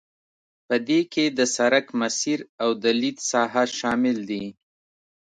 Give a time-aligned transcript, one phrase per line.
[0.67, 4.45] په دې کې د سرک مسیر او د لید ساحه شامل دي